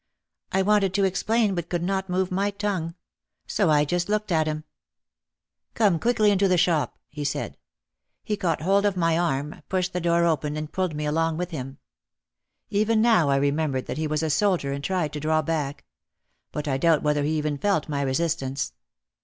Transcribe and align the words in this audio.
I 0.51 0.63
wanted 0.63 0.95
to 0.95 1.03
explain 1.03 1.53
but 1.53 1.69
could 1.69 1.83
not 1.83 2.09
move 2.09 2.31
my 2.31 2.49
tongue. 2.49 2.95
So 3.45 3.69
I 3.69 3.85
just 3.85 4.09
looked 4.09 4.31
at 4.31 4.47
him. 4.47 4.63
"Come 5.75 5.99
quickly 5.99 6.31
into 6.31 6.47
the 6.47 6.57
shop," 6.57 6.97
he 7.07 7.23
said. 7.23 7.55
He 8.23 8.35
caught 8.35 8.63
OUT 8.63 8.83
OF 8.85 8.95
THE 8.95 8.99
SHADOW 8.99 8.99
119 8.99 9.21
hold 9.21 9.49
of 9.53 9.53
my 9.53 9.55
arm, 9.55 9.63
pushed 9.69 9.93
the 9.93 10.01
door 10.01 10.25
open 10.25 10.57
and 10.57 10.71
pulled 10.71 10.95
me 10.95 11.05
along 11.05 11.37
with 11.37 11.51
him. 11.51 11.77
Even 12.71 12.99
now 12.99 13.29
I 13.29 13.35
remembered 13.35 13.85
that 13.85 13.99
he 13.99 14.07
was 14.07 14.23
a 14.23 14.31
soldier 14.31 14.71
and 14.71 14.83
tried 14.83 15.13
to 15.13 15.19
draw 15.19 15.43
back. 15.43 15.85
But 16.51 16.67
I 16.67 16.77
doubt 16.79 17.03
whether 17.03 17.21
he 17.21 17.37
even 17.37 17.59
felt 17.59 17.87
my 17.87 18.01
resistance. 18.01 18.73